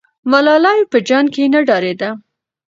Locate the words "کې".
1.35-1.43